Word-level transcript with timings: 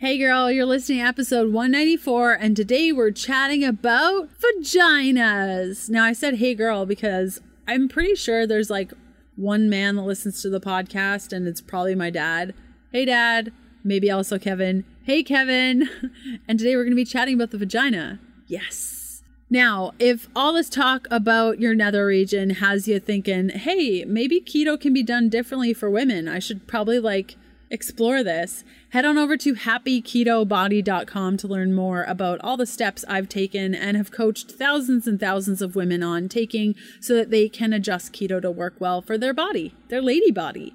Hey 0.00 0.16
girl, 0.16 0.48
you're 0.48 0.64
listening 0.64 0.98
to 1.00 1.06
episode 1.06 1.52
194, 1.52 2.34
and 2.34 2.56
today 2.56 2.92
we're 2.92 3.10
chatting 3.10 3.64
about 3.64 4.28
vaginas. 4.38 5.90
Now, 5.90 6.04
I 6.04 6.12
said 6.12 6.36
hey 6.36 6.54
girl 6.54 6.86
because 6.86 7.40
I'm 7.66 7.88
pretty 7.88 8.14
sure 8.14 8.46
there's 8.46 8.70
like 8.70 8.92
one 9.34 9.68
man 9.68 9.96
that 9.96 10.02
listens 10.02 10.40
to 10.42 10.50
the 10.50 10.60
podcast, 10.60 11.32
and 11.32 11.48
it's 11.48 11.60
probably 11.60 11.96
my 11.96 12.10
dad. 12.10 12.54
Hey 12.92 13.06
dad, 13.06 13.52
maybe 13.82 14.08
also 14.08 14.38
Kevin. 14.38 14.84
Hey 15.02 15.24
Kevin. 15.24 15.88
And 16.46 16.60
today 16.60 16.76
we're 16.76 16.84
going 16.84 16.92
to 16.92 16.94
be 16.96 17.04
chatting 17.04 17.34
about 17.34 17.50
the 17.50 17.58
vagina. 17.58 18.20
Yes. 18.46 19.24
Now, 19.50 19.94
if 19.98 20.28
all 20.36 20.52
this 20.52 20.68
talk 20.68 21.08
about 21.10 21.58
your 21.58 21.74
nether 21.74 22.06
region 22.06 22.50
has 22.50 22.86
you 22.86 23.00
thinking, 23.00 23.48
hey, 23.48 24.04
maybe 24.04 24.40
keto 24.40 24.80
can 24.80 24.92
be 24.92 25.02
done 25.02 25.28
differently 25.28 25.74
for 25.74 25.90
women, 25.90 26.28
I 26.28 26.38
should 26.38 26.68
probably 26.68 27.00
like 27.00 27.34
explore 27.70 28.22
this, 28.22 28.64
head 28.90 29.04
on 29.04 29.18
over 29.18 29.36
to 29.36 29.54
happyketobody.com 29.54 31.36
to 31.36 31.48
learn 31.48 31.74
more 31.74 32.04
about 32.04 32.40
all 32.42 32.56
the 32.56 32.66
steps 32.66 33.04
I've 33.08 33.28
taken 33.28 33.74
and 33.74 33.96
have 33.96 34.10
coached 34.10 34.50
thousands 34.52 35.06
and 35.06 35.20
thousands 35.20 35.60
of 35.60 35.76
women 35.76 36.02
on 36.02 36.28
taking 36.28 36.74
so 37.00 37.14
that 37.14 37.30
they 37.30 37.48
can 37.48 37.72
adjust 37.72 38.12
keto 38.12 38.42
to 38.42 38.50
work 38.50 38.74
well 38.78 39.00
for 39.02 39.18
their 39.18 39.34
body, 39.34 39.74
their 39.88 40.02
lady 40.02 40.30
body. 40.30 40.74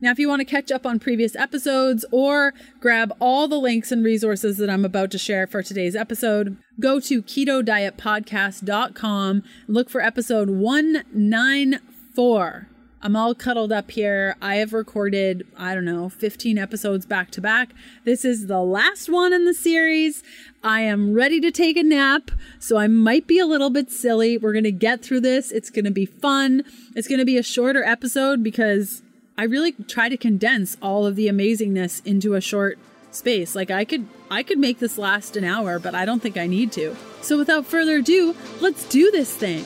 Now, 0.00 0.10
if 0.10 0.18
you 0.18 0.28
want 0.28 0.40
to 0.40 0.44
catch 0.44 0.72
up 0.72 0.84
on 0.84 0.98
previous 0.98 1.36
episodes 1.36 2.04
or 2.10 2.54
grab 2.80 3.14
all 3.20 3.46
the 3.46 3.60
links 3.60 3.92
and 3.92 4.04
resources 4.04 4.58
that 4.58 4.68
I'm 4.68 4.84
about 4.84 5.12
to 5.12 5.18
share 5.18 5.46
for 5.46 5.62
today's 5.62 5.94
episode, 5.94 6.56
go 6.80 6.98
to 6.98 7.22
ketodietpodcast.com, 7.22 9.44
look 9.68 9.88
for 9.88 10.00
episode 10.00 10.50
194. 10.50 12.71
I'm 13.04 13.16
all 13.16 13.34
cuddled 13.34 13.72
up 13.72 13.90
here. 13.90 14.36
I 14.40 14.56
have 14.56 14.72
recorded, 14.72 15.44
I 15.56 15.74
don't 15.74 15.84
know, 15.84 16.08
15 16.08 16.56
episodes 16.56 17.04
back 17.04 17.32
to 17.32 17.40
back. 17.40 17.70
This 18.04 18.24
is 18.24 18.46
the 18.46 18.60
last 18.60 19.08
one 19.08 19.32
in 19.32 19.44
the 19.44 19.54
series. 19.54 20.22
I 20.62 20.82
am 20.82 21.12
ready 21.12 21.40
to 21.40 21.50
take 21.50 21.76
a 21.76 21.82
nap, 21.82 22.30
so 22.60 22.76
I 22.76 22.86
might 22.86 23.26
be 23.26 23.40
a 23.40 23.46
little 23.46 23.70
bit 23.70 23.90
silly. 23.90 24.38
We're 24.38 24.52
going 24.52 24.62
to 24.62 24.70
get 24.70 25.02
through 25.02 25.22
this. 25.22 25.50
It's 25.50 25.68
going 25.68 25.84
to 25.84 25.90
be 25.90 26.06
fun. 26.06 26.62
It's 26.94 27.08
going 27.08 27.18
to 27.18 27.24
be 27.24 27.36
a 27.36 27.42
shorter 27.42 27.82
episode 27.82 28.44
because 28.44 29.02
I 29.36 29.44
really 29.44 29.72
try 29.72 30.08
to 30.08 30.16
condense 30.16 30.76
all 30.80 31.04
of 31.04 31.16
the 31.16 31.26
amazingness 31.26 32.06
into 32.06 32.34
a 32.34 32.40
short 32.40 32.78
space. 33.10 33.56
Like 33.56 33.72
I 33.72 33.84
could 33.84 34.06
I 34.30 34.44
could 34.44 34.58
make 34.58 34.78
this 34.78 34.96
last 34.96 35.36
an 35.36 35.42
hour, 35.42 35.80
but 35.80 35.96
I 35.96 36.04
don't 36.04 36.22
think 36.22 36.36
I 36.36 36.46
need 36.46 36.70
to. 36.72 36.96
So 37.20 37.36
without 37.36 37.66
further 37.66 37.96
ado, 37.96 38.36
let's 38.60 38.88
do 38.88 39.10
this 39.10 39.34
thing. 39.34 39.64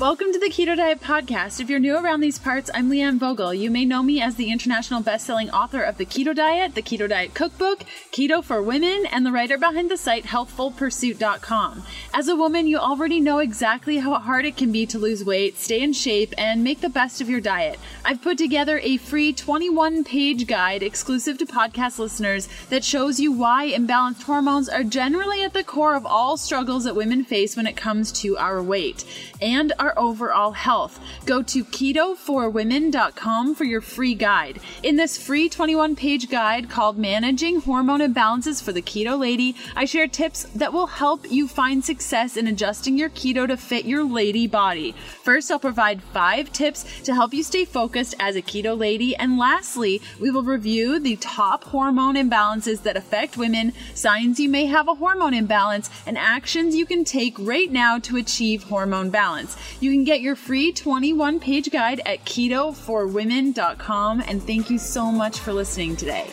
Welcome 0.00 0.32
to 0.32 0.38
the 0.38 0.46
Keto 0.46 0.76
Diet 0.76 1.00
Podcast. 1.00 1.58
If 1.58 1.68
you're 1.68 1.80
new 1.80 1.96
around 1.96 2.20
these 2.20 2.38
parts, 2.38 2.70
I'm 2.72 2.88
Leanne 2.88 3.18
Vogel. 3.18 3.52
You 3.52 3.68
may 3.68 3.84
know 3.84 4.00
me 4.00 4.22
as 4.22 4.36
the 4.36 4.52
international 4.52 5.02
best-selling 5.02 5.50
author 5.50 5.82
of 5.82 5.98
The 5.98 6.06
Keto 6.06 6.36
Diet, 6.36 6.76
The 6.76 6.82
Keto 6.82 7.08
Diet 7.08 7.34
Cookbook, 7.34 7.80
Keto 8.12 8.44
for 8.44 8.62
Women, 8.62 9.06
and 9.10 9.26
the 9.26 9.32
writer 9.32 9.58
behind 9.58 9.90
the 9.90 9.96
site 9.96 10.26
healthfulpursuit.com. 10.26 11.82
As 12.14 12.28
a 12.28 12.36
woman, 12.36 12.68
you 12.68 12.78
already 12.78 13.18
know 13.18 13.40
exactly 13.40 13.98
how 13.98 14.14
hard 14.20 14.44
it 14.44 14.56
can 14.56 14.70
be 14.70 14.86
to 14.86 15.00
lose 15.00 15.24
weight, 15.24 15.58
stay 15.58 15.82
in 15.82 15.92
shape, 15.92 16.32
and 16.38 16.62
make 16.62 16.80
the 16.80 16.88
best 16.88 17.20
of 17.20 17.28
your 17.28 17.40
diet. 17.40 17.80
I've 18.04 18.22
put 18.22 18.38
together 18.38 18.78
a 18.78 18.98
free 18.98 19.32
21-page 19.32 20.46
guide 20.46 20.84
exclusive 20.84 21.38
to 21.38 21.46
podcast 21.46 21.98
listeners 21.98 22.48
that 22.70 22.84
shows 22.84 23.18
you 23.18 23.32
why 23.32 23.72
imbalanced 23.72 24.22
hormones 24.22 24.68
are 24.68 24.84
generally 24.84 25.42
at 25.42 25.54
the 25.54 25.64
core 25.64 25.96
of 25.96 26.06
all 26.06 26.36
struggles 26.36 26.84
that 26.84 26.94
women 26.94 27.24
face 27.24 27.56
when 27.56 27.66
it 27.66 27.76
comes 27.76 28.12
to 28.12 28.36
our 28.36 28.62
weight 28.62 29.04
and 29.42 29.72
our 29.80 29.87
overall 29.96 30.52
health. 30.52 30.98
Go 31.24 31.42
to 31.42 31.64
keto4women.com 31.64 33.54
for 33.54 33.64
your 33.64 33.80
free 33.80 34.14
guide. 34.14 34.58
In 34.82 34.96
this 34.96 35.16
free 35.16 35.48
21 35.48 35.94
page 35.94 36.28
guide 36.28 36.68
called 36.68 36.98
Managing 36.98 37.60
Hormone 37.60 38.00
Imbalances 38.00 38.60
for 38.62 38.72
the 38.72 38.82
Keto 38.82 39.16
Lady, 39.18 39.54
I 39.76 39.84
share 39.84 40.08
tips 40.08 40.44
that 40.54 40.72
will 40.72 40.86
help 40.86 41.30
you 41.30 41.46
find 41.46 41.84
success 41.84 42.36
in 42.36 42.46
adjusting 42.46 42.98
your 42.98 43.10
keto 43.10 43.46
to 43.46 43.56
fit 43.56 43.84
your 43.84 44.04
lady 44.04 44.46
body. 44.46 44.92
First, 45.22 45.50
I'll 45.50 45.58
provide 45.58 46.02
five 46.02 46.52
tips 46.52 47.02
to 47.02 47.14
help 47.14 47.32
you 47.32 47.42
stay 47.42 47.64
focused 47.64 48.14
as 48.18 48.34
a 48.34 48.42
keto 48.42 48.76
lady. 48.76 49.14
And 49.14 49.38
lastly, 49.38 50.00
we 50.20 50.30
will 50.30 50.42
review 50.42 50.98
the 50.98 51.16
top 51.16 51.64
hormone 51.64 52.16
imbalances 52.16 52.82
that 52.82 52.96
affect 52.96 53.36
women, 53.36 53.72
signs 53.94 54.40
you 54.40 54.48
may 54.48 54.66
have 54.66 54.88
a 54.88 54.94
hormone 54.94 55.34
imbalance, 55.34 55.90
and 56.06 56.18
actions 56.18 56.74
you 56.74 56.86
can 56.86 57.04
take 57.04 57.38
right 57.38 57.70
now 57.70 57.98
to 57.98 58.16
achieve 58.16 58.64
hormone 58.64 59.10
balance. 59.10 59.56
You 59.80 59.92
can 59.92 60.02
get 60.04 60.20
your 60.20 60.34
free 60.34 60.72
21 60.72 61.38
page 61.38 61.70
guide 61.70 62.00
at 62.04 62.24
ketoforwomen.com. 62.24 64.22
And 64.26 64.42
thank 64.42 64.70
you 64.70 64.78
so 64.78 65.12
much 65.12 65.38
for 65.38 65.52
listening 65.52 65.94
today. 65.96 66.30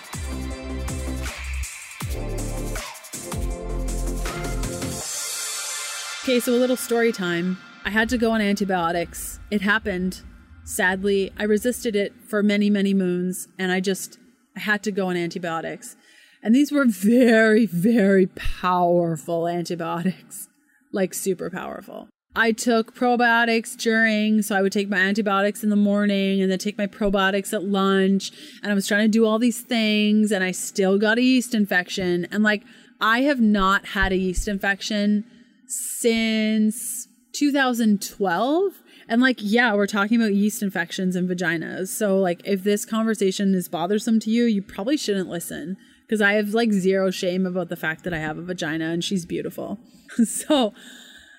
Okay, 6.23 6.39
so 6.39 6.53
a 6.53 6.57
little 6.57 6.75
story 6.75 7.11
time. 7.11 7.59
I 7.83 7.91
had 7.91 8.09
to 8.09 8.17
go 8.17 8.31
on 8.31 8.41
antibiotics. 8.41 9.39
It 9.51 9.61
happened. 9.61 10.21
Sadly, 10.63 11.31
I 11.37 11.43
resisted 11.43 11.95
it 11.95 12.13
for 12.27 12.41
many, 12.41 12.71
many 12.71 12.95
moons, 12.95 13.47
and 13.59 13.71
I 13.71 13.79
just 13.79 14.17
I 14.57 14.61
had 14.61 14.81
to 14.83 14.91
go 14.91 15.09
on 15.09 15.17
antibiotics. 15.17 15.95
And 16.41 16.55
these 16.55 16.71
were 16.71 16.85
very, 16.85 17.67
very 17.67 18.25
powerful 18.25 19.47
antibiotics, 19.47 20.47
like 20.91 21.13
super 21.13 21.51
powerful. 21.51 22.09
I 22.35 22.51
took 22.51 22.93
probiotics 22.93 23.77
during, 23.77 24.41
so 24.41 24.55
I 24.55 24.61
would 24.61 24.73
take 24.73 24.89
my 24.89 24.97
antibiotics 24.97 25.63
in 25.63 25.69
the 25.69 25.75
morning 25.75 26.41
and 26.41 26.51
then 26.51 26.59
take 26.59 26.77
my 26.77 26.87
probiotics 26.87 27.53
at 27.53 27.63
lunch. 27.63 28.31
And 28.61 28.71
I 28.71 28.75
was 28.75 28.87
trying 28.87 29.05
to 29.05 29.07
do 29.07 29.25
all 29.25 29.39
these 29.39 29.61
things, 29.61 30.31
and 30.31 30.43
I 30.43 30.51
still 30.51 30.97
got 30.97 31.17
a 31.17 31.21
yeast 31.21 31.55
infection. 31.55 32.27
And 32.31 32.43
like, 32.43 32.63
I 32.99 33.21
have 33.21 33.39
not 33.39 33.87
had 33.87 34.11
a 34.11 34.17
yeast 34.17 34.47
infection 34.47 35.23
since 35.67 37.07
2012. 37.33 38.81
And 39.07 39.21
like, 39.21 39.37
yeah, 39.39 39.73
we're 39.73 39.87
talking 39.87 40.19
about 40.19 40.33
yeast 40.33 40.61
infections 40.61 41.15
and 41.15 41.29
vaginas. 41.29 41.87
So, 41.87 42.19
like, 42.19 42.41
if 42.43 42.63
this 42.63 42.85
conversation 42.85 43.53
is 43.53 43.69
bothersome 43.69 44.19
to 44.21 44.29
you, 44.29 44.45
you 44.45 44.61
probably 44.61 44.97
shouldn't 44.97 45.29
listen 45.29 45.77
because 46.01 46.21
I 46.21 46.33
have 46.33 46.53
like 46.53 46.71
zero 46.71 47.11
shame 47.11 47.45
about 47.45 47.69
the 47.69 47.75
fact 47.75 48.03
that 48.03 48.13
I 48.13 48.19
have 48.19 48.37
a 48.37 48.41
vagina 48.41 48.85
and 48.85 49.03
she's 49.03 49.25
beautiful. 49.25 49.79
so, 50.25 50.73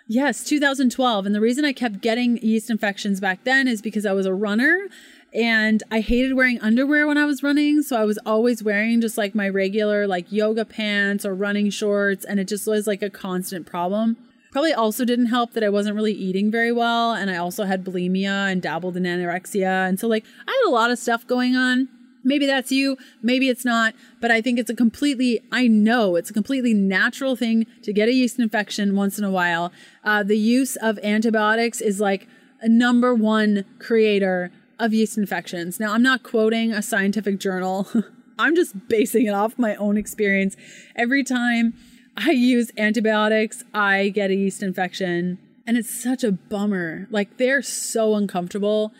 yes, 0.06 0.44
2012. 0.44 1.26
And 1.26 1.34
the 1.34 1.40
reason 1.40 1.64
I 1.64 1.72
kept 1.72 2.00
getting 2.00 2.38
yeast 2.38 2.70
infections 2.70 3.20
back 3.20 3.44
then 3.44 3.68
is 3.68 3.82
because 3.82 4.06
I 4.06 4.12
was 4.12 4.26
a 4.26 4.34
runner 4.34 4.88
and 5.34 5.82
I 5.90 6.00
hated 6.00 6.34
wearing 6.34 6.60
underwear 6.60 7.06
when 7.06 7.18
I 7.18 7.24
was 7.24 7.42
running. 7.42 7.82
So 7.82 7.96
I 7.96 8.04
was 8.04 8.18
always 8.24 8.62
wearing 8.62 9.00
just 9.00 9.18
like 9.18 9.34
my 9.34 9.48
regular 9.48 10.06
like 10.06 10.32
yoga 10.32 10.64
pants 10.64 11.24
or 11.26 11.34
running 11.34 11.70
shorts. 11.70 12.24
And 12.24 12.40
it 12.40 12.48
just 12.48 12.66
was 12.66 12.86
like 12.86 13.02
a 13.02 13.10
constant 13.10 13.66
problem. 13.66 14.16
Probably 14.52 14.72
also 14.72 15.04
didn't 15.04 15.26
help 15.26 15.52
that 15.52 15.62
I 15.62 15.68
wasn't 15.68 15.96
really 15.96 16.14
eating 16.14 16.50
very 16.50 16.72
well. 16.72 17.12
And 17.12 17.30
I 17.30 17.36
also 17.36 17.64
had 17.64 17.84
bulimia 17.84 18.50
and 18.50 18.62
dabbled 18.62 18.96
in 18.96 19.02
anorexia. 19.02 19.86
And 19.86 20.00
so, 20.00 20.08
like, 20.08 20.24
I 20.48 20.50
had 20.50 20.70
a 20.70 20.72
lot 20.72 20.90
of 20.90 20.98
stuff 20.98 21.26
going 21.26 21.56
on. 21.56 21.88
Maybe 22.26 22.44
that's 22.44 22.72
you, 22.72 22.98
maybe 23.22 23.48
it's 23.48 23.64
not, 23.64 23.94
but 24.20 24.32
I 24.32 24.42
think 24.42 24.58
it's 24.58 24.68
a 24.68 24.74
completely, 24.74 25.40
I 25.52 25.68
know 25.68 26.16
it's 26.16 26.28
a 26.28 26.32
completely 26.32 26.74
natural 26.74 27.36
thing 27.36 27.66
to 27.82 27.92
get 27.92 28.08
a 28.08 28.12
yeast 28.12 28.40
infection 28.40 28.96
once 28.96 29.16
in 29.16 29.24
a 29.24 29.30
while. 29.30 29.72
Uh, 30.02 30.24
the 30.24 30.36
use 30.36 30.74
of 30.74 30.98
antibiotics 31.04 31.80
is 31.80 32.00
like 32.00 32.26
a 32.60 32.68
number 32.68 33.14
one 33.14 33.64
creator 33.78 34.50
of 34.80 34.92
yeast 34.92 35.16
infections. 35.16 35.78
Now, 35.78 35.92
I'm 35.92 36.02
not 36.02 36.24
quoting 36.24 36.72
a 36.72 36.82
scientific 36.82 37.38
journal, 37.38 37.88
I'm 38.38 38.56
just 38.56 38.88
basing 38.88 39.26
it 39.26 39.32
off 39.32 39.56
my 39.56 39.76
own 39.76 39.96
experience. 39.96 40.56
Every 40.96 41.22
time 41.22 41.74
I 42.16 42.32
use 42.32 42.72
antibiotics, 42.76 43.62
I 43.72 44.08
get 44.08 44.30
a 44.30 44.34
yeast 44.34 44.64
infection, 44.64 45.38
and 45.64 45.76
it's 45.78 45.90
such 45.90 46.24
a 46.24 46.32
bummer. 46.32 47.06
Like, 47.10 47.36
they're 47.36 47.62
so 47.62 48.16
uncomfortable. 48.16 48.92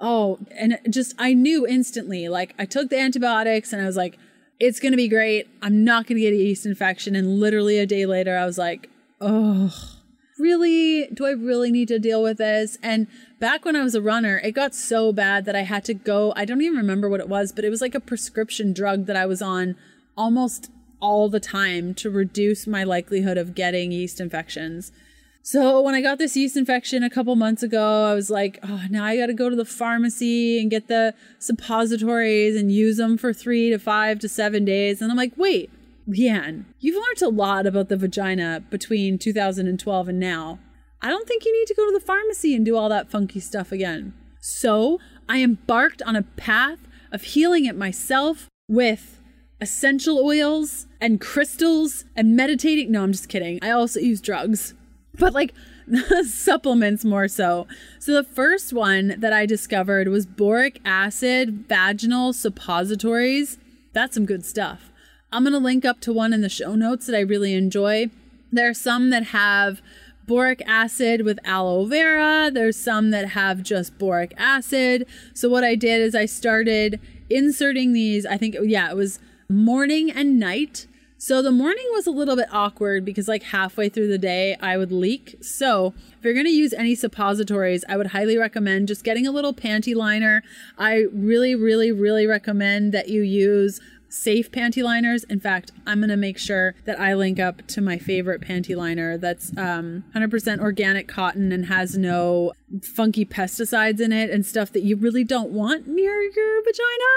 Oh, 0.00 0.38
and 0.50 0.78
just 0.90 1.14
I 1.18 1.32
knew 1.32 1.66
instantly. 1.66 2.28
Like, 2.28 2.54
I 2.58 2.66
took 2.66 2.90
the 2.90 2.98
antibiotics 2.98 3.72
and 3.72 3.82
I 3.82 3.86
was 3.86 3.96
like, 3.96 4.18
it's 4.58 4.80
to 4.92 4.96
be 4.96 5.08
great. 5.08 5.48
I'm 5.62 5.84
not 5.84 6.06
to 6.18 6.22
get 6.22 6.32
a 6.32 6.36
yeast 6.36 6.66
infection. 6.66 7.14
And 7.14 7.40
literally 7.40 7.78
a 7.78 7.86
day 7.86 8.06
later, 8.06 8.36
I 8.36 8.46
was 8.46 8.58
like, 8.58 8.88
oh, 9.20 9.98
really? 10.38 11.08
Do 11.08 11.26
I 11.26 11.30
really 11.30 11.70
need 11.70 11.88
to 11.88 11.98
deal 11.98 12.22
with 12.22 12.38
this? 12.38 12.78
And 12.82 13.06
back 13.38 13.64
when 13.64 13.76
I 13.76 13.82
was 13.82 13.94
a 13.94 14.02
runner, 14.02 14.38
it 14.38 14.52
got 14.52 14.74
so 14.74 15.12
bad 15.12 15.44
that 15.44 15.56
I 15.56 15.62
had 15.62 15.84
to 15.86 15.94
go. 15.94 16.32
I 16.36 16.44
don't 16.44 16.62
even 16.62 16.78
remember 16.78 17.08
what 17.08 17.20
it 17.20 17.28
was, 17.28 17.52
but 17.52 17.64
it 17.64 17.70
was 17.70 17.80
like 17.80 17.94
a 17.94 18.00
prescription 18.00 18.72
drug 18.72 19.06
that 19.06 19.16
I 19.16 19.26
was 19.26 19.42
on 19.42 19.76
almost 20.16 20.70
all 21.00 21.28
the 21.28 21.40
time 21.40 21.94
to 21.94 22.10
reduce 22.10 22.66
my 22.66 22.82
likelihood 22.82 23.36
of 23.36 23.54
getting 23.54 23.92
yeast 23.92 24.20
infections. 24.20 24.92
So 25.46 25.80
when 25.80 25.94
I 25.94 26.00
got 26.00 26.18
this 26.18 26.36
yeast 26.36 26.56
infection 26.56 27.04
a 27.04 27.08
couple 27.08 27.36
months 27.36 27.62
ago, 27.62 28.06
I 28.06 28.14
was 28.14 28.30
like, 28.30 28.58
oh, 28.64 28.82
now 28.90 29.04
I 29.04 29.16
got 29.16 29.26
to 29.26 29.32
go 29.32 29.48
to 29.48 29.54
the 29.54 29.64
pharmacy 29.64 30.60
and 30.60 30.68
get 30.68 30.88
the 30.88 31.14
suppositories 31.38 32.56
and 32.56 32.72
use 32.72 32.96
them 32.96 33.16
for 33.16 33.32
three 33.32 33.70
to 33.70 33.78
five 33.78 34.18
to 34.18 34.28
seven 34.28 34.64
days. 34.64 35.00
And 35.00 35.08
I'm 35.08 35.16
like, 35.16 35.34
wait, 35.36 35.70
Leanne, 36.08 36.64
you've 36.80 36.96
learned 36.96 37.22
a 37.22 37.28
lot 37.28 37.64
about 37.64 37.88
the 37.88 37.96
vagina 37.96 38.64
between 38.70 39.18
2012 39.18 40.08
and 40.08 40.18
now. 40.18 40.58
I 41.00 41.10
don't 41.10 41.28
think 41.28 41.44
you 41.44 41.56
need 41.56 41.68
to 41.68 41.74
go 41.74 41.86
to 41.86 41.96
the 41.96 42.04
pharmacy 42.04 42.52
and 42.56 42.64
do 42.64 42.76
all 42.76 42.88
that 42.88 43.08
funky 43.08 43.38
stuff 43.38 43.70
again. 43.70 44.14
So 44.40 44.98
I 45.28 45.44
embarked 45.44 46.02
on 46.02 46.16
a 46.16 46.22
path 46.22 46.80
of 47.12 47.22
healing 47.22 47.66
it 47.66 47.76
myself 47.76 48.48
with 48.66 49.22
essential 49.60 50.18
oils 50.18 50.88
and 51.00 51.20
crystals 51.20 52.04
and 52.16 52.34
meditating. 52.34 52.90
No, 52.90 53.04
I'm 53.04 53.12
just 53.12 53.28
kidding. 53.28 53.60
I 53.62 53.70
also 53.70 54.00
use 54.00 54.20
drugs, 54.20 54.74
but 55.18 55.32
like 55.32 55.54
supplements 56.24 57.04
more 57.04 57.28
so. 57.28 57.66
So 57.98 58.14
the 58.14 58.24
first 58.24 58.72
one 58.72 59.14
that 59.18 59.32
I 59.32 59.46
discovered 59.46 60.08
was 60.08 60.26
boric 60.26 60.80
acid 60.84 61.66
vaginal 61.68 62.32
suppositories. 62.32 63.58
That's 63.92 64.14
some 64.14 64.26
good 64.26 64.44
stuff. 64.44 64.90
I'm 65.32 65.42
going 65.42 65.52
to 65.52 65.58
link 65.58 65.84
up 65.84 66.00
to 66.00 66.12
one 66.12 66.32
in 66.32 66.40
the 66.40 66.48
show 66.48 66.74
notes 66.74 67.06
that 67.06 67.16
I 67.16 67.20
really 67.20 67.54
enjoy. 67.54 68.10
There 68.52 68.68
are 68.68 68.74
some 68.74 69.10
that 69.10 69.24
have 69.24 69.80
boric 70.26 70.62
acid 70.66 71.22
with 71.22 71.38
aloe 71.44 71.84
vera. 71.86 72.50
There's 72.52 72.76
some 72.76 73.10
that 73.10 73.30
have 73.30 73.62
just 73.62 73.98
boric 73.98 74.34
acid. 74.36 75.06
So 75.34 75.48
what 75.48 75.64
I 75.64 75.74
did 75.74 76.00
is 76.00 76.14
I 76.14 76.26
started 76.26 77.00
inserting 77.30 77.92
these. 77.92 78.26
I 78.26 78.36
think, 78.36 78.56
yeah, 78.62 78.90
it 78.90 78.96
was 78.96 79.18
morning 79.48 80.10
and 80.10 80.38
night. 80.38 80.86
So 81.18 81.40
the 81.40 81.50
morning 81.50 81.86
was 81.92 82.06
a 82.06 82.10
little 82.10 82.36
bit 82.36 82.48
awkward 82.52 83.04
because, 83.04 83.26
like, 83.26 83.44
halfway 83.44 83.88
through 83.88 84.08
the 84.08 84.18
day, 84.18 84.54
I 84.60 84.76
would 84.76 84.92
leak. 84.92 85.36
So, 85.40 85.94
if 86.18 86.24
you're 86.24 86.34
going 86.34 86.46
to 86.46 86.52
use 86.52 86.74
any 86.74 86.94
suppositories, 86.94 87.84
I 87.88 87.96
would 87.96 88.08
highly 88.08 88.36
recommend 88.36 88.88
just 88.88 89.02
getting 89.02 89.26
a 89.26 89.30
little 89.30 89.54
panty 89.54 89.94
liner. 89.94 90.42
I 90.76 91.06
really, 91.12 91.54
really, 91.54 91.90
really 91.90 92.26
recommend 92.26 92.92
that 92.92 93.08
you 93.08 93.22
use 93.22 93.80
safe 94.08 94.50
panty 94.50 94.82
liners. 94.82 95.24
In 95.24 95.40
fact, 95.40 95.72
I'm 95.86 96.00
going 96.00 96.10
to 96.10 96.16
make 96.16 96.38
sure 96.38 96.74
that 96.84 97.00
I 97.00 97.14
link 97.14 97.40
up 97.40 97.66
to 97.68 97.80
my 97.80 97.98
favorite 97.98 98.40
panty 98.40 98.76
liner 98.76 99.16
that's 99.16 99.56
um, 99.56 100.04
100% 100.14 100.60
organic 100.60 101.08
cotton 101.08 101.50
and 101.50 101.66
has 101.66 101.96
no 101.96 102.52
funky 102.82 103.24
pesticides 103.24 104.00
in 104.00 104.12
it 104.12 104.30
and 104.30 104.44
stuff 104.44 104.72
that 104.72 104.82
you 104.82 104.96
really 104.96 105.24
don't 105.24 105.50
want 105.50 105.86
near 105.86 106.20
your 106.20 106.62
vagina. 106.62 107.12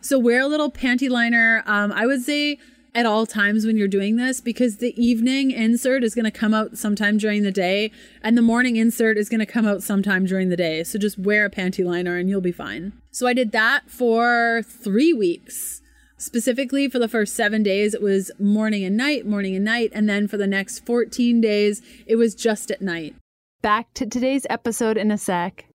So 0.00 0.18
wear 0.18 0.42
a 0.42 0.48
little 0.48 0.70
panty 0.70 1.08
liner. 1.08 1.62
Um, 1.66 1.92
I 1.92 2.06
would 2.06 2.22
say 2.22 2.58
at 2.94 3.06
all 3.06 3.26
times 3.26 3.66
when 3.66 3.76
you're 3.76 3.88
doing 3.88 4.16
this 4.16 4.40
because 4.40 4.76
the 4.76 4.94
evening 5.02 5.50
insert 5.50 6.04
is 6.04 6.14
going 6.14 6.24
to 6.24 6.30
come 6.30 6.54
out 6.54 6.78
sometime 6.78 7.18
during 7.18 7.42
the 7.42 7.50
day 7.50 7.90
and 8.22 8.38
the 8.38 8.42
morning 8.42 8.76
insert 8.76 9.18
is 9.18 9.28
going 9.28 9.40
to 9.40 9.46
come 9.46 9.66
out 9.66 9.82
sometime 9.82 10.24
during 10.24 10.48
the 10.48 10.56
day. 10.56 10.84
So 10.84 10.98
just 10.98 11.18
wear 11.18 11.44
a 11.44 11.50
panty 11.50 11.84
liner 11.84 12.16
and 12.16 12.28
you'll 12.28 12.40
be 12.40 12.52
fine. 12.52 12.92
So 13.10 13.26
I 13.26 13.32
did 13.32 13.52
that 13.52 13.90
for 13.90 14.62
three 14.64 15.12
weeks. 15.12 15.80
Specifically, 16.16 16.88
for 16.88 17.00
the 17.00 17.08
first 17.08 17.34
seven 17.34 17.62
days, 17.62 17.92
it 17.92 18.00
was 18.00 18.30
morning 18.38 18.84
and 18.84 18.96
night, 18.96 19.26
morning 19.26 19.56
and 19.56 19.64
night. 19.64 19.90
And 19.92 20.08
then 20.08 20.28
for 20.28 20.36
the 20.36 20.46
next 20.46 20.86
14 20.86 21.40
days, 21.40 21.82
it 22.06 22.16
was 22.16 22.34
just 22.34 22.70
at 22.70 22.80
night. 22.80 23.16
Back 23.60 23.92
to 23.94 24.06
today's 24.06 24.46
episode 24.48 24.96
in 24.96 25.10
a 25.10 25.18
sec. 25.18 25.66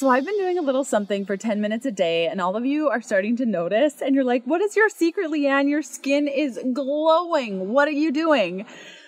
So 0.00 0.08
I've 0.08 0.24
been 0.24 0.38
doing 0.38 0.56
a 0.56 0.62
little 0.62 0.82
something 0.82 1.26
for 1.26 1.36
10 1.36 1.60
minutes 1.60 1.84
a 1.84 1.90
day, 1.90 2.26
and 2.26 2.40
all 2.40 2.56
of 2.56 2.64
you 2.64 2.88
are 2.88 3.02
starting 3.02 3.36
to 3.36 3.44
notice, 3.44 4.00
and 4.00 4.14
you're 4.14 4.24
like, 4.24 4.42
What 4.44 4.62
is 4.62 4.74
your 4.74 4.88
secret, 4.88 5.30
Leanne? 5.30 5.68
Your 5.68 5.82
skin 5.82 6.26
is 6.26 6.58
glowing. 6.72 7.68
What 7.68 7.86
are 7.86 7.90
you 7.90 8.10
doing? 8.10 8.64